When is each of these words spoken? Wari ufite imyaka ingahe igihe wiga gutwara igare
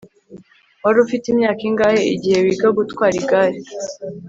Wari 0.83 0.97
ufite 1.05 1.25
imyaka 1.29 1.61
ingahe 1.69 1.99
igihe 2.15 2.37
wiga 2.45 2.69
gutwara 2.77 3.13
igare 3.21 3.59